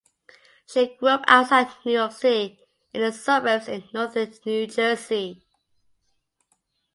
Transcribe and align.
She 0.65 0.95
grew 0.95 1.09
up 1.09 1.25
outside 1.27 1.67
New 1.85 1.91
York 1.91 2.11
City 2.13 2.59
in 2.91 3.03
its 3.03 3.19
suburbs 3.21 3.67
in 3.67 3.83
northern 3.93 4.33
New 4.47 4.65
Jersey. 4.65 5.45